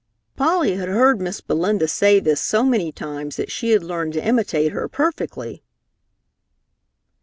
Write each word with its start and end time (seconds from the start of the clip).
Polly 0.35 0.77
had 0.77 0.89
heard 0.89 1.21
Miss 1.21 1.41
Belinda 1.41 1.87
say 1.87 2.19
this 2.19 2.41
so 2.41 2.63
many 2.63 2.91
times 2.91 3.35
that 3.35 3.51
she 3.51 3.69
had 3.69 3.83
learned 3.83 4.13
to 4.13 4.25
imitate 4.27 4.71
her 4.71 4.87
perfectly. 4.89 5.61